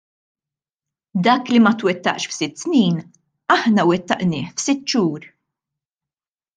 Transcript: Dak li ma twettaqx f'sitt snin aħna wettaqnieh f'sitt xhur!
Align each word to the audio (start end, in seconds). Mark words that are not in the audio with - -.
Dak 1.25 1.45
li 1.53 1.59
ma 1.65 1.73
twettaqx 1.79 2.23
f'sitt 2.31 2.55
snin 2.63 2.97
aħna 3.57 3.81
wettaqnieh 3.93 4.49
f'sitt 4.57 4.83
xhur! 4.91 5.21